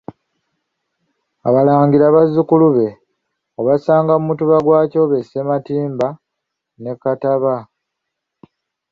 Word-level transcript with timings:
Abalangira 1.47 2.15
bazzukulu 2.15 2.67
be, 2.75 2.87
obasanga 3.59 4.13
mu 4.19 4.23
Mutuba 4.29 4.57
gwa 4.65 4.81
Kyobe 4.91 5.17
Sematimba 5.29 6.07
ne 6.81 6.93
Kattaba. 7.01 7.55